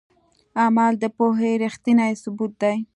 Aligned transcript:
عمل 0.61 0.93
د 0.99 1.03
پوهې 1.17 1.51
ریښتینی 1.63 2.11
ثبوت 2.21 2.51
دی. 2.61 2.77